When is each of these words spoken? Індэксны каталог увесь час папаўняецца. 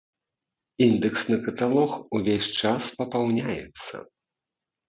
Індэксны 0.85 1.35
каталог 1.45 1.91
увесь 2.21 2.49
час 2.63 2.83
папаўняецца. 3.03 3.95